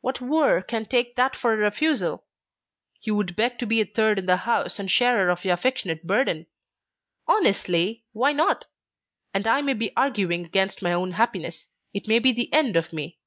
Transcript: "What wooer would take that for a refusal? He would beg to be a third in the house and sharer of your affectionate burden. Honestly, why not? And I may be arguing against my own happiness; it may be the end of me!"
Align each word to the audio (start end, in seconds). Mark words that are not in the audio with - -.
"What 0.00 0.22
wooer 0.22 0.64
would 0.72 0.88
take 0.88 1.16
that 1.16 1.36
for 1.36 1.52
a 1.52 1.56
refusal? 1.58 2.24
He 2.98 3.10
would 3.10 3.36
beg 3.36 3.58
to 3.58 3.66
be 3.66 3.82
a 3.82 3.84
third 3.84 4.18
in 4.18 4.24
the 4.24 4.38
house 4.38 4.78
and 4.78 4.90
sharer 4.90 5.28
of 5.28 5.44
your 5.44 5.52
affectionate 5.52 6.06
burden. 6.06 6.46
Honestly, 7.28 8.06
why 8.14 8.32
not? 8.32 8.68
And 9.34 9.46
I 9.46 9.60
may 9.60 9.74
be 9.74 9.94
arguing 9.94 10.46
against 10.46 10.80
my 10.80 10.94
own 10.94 11.12
happiness; 11.12 11.68
it 11.92 12.08
may 12.08 12.20
be 12.20 12.32
the 12.32 12.50
end 12.54 12.74
of 12.74 12.90
me!" 12.90 13.18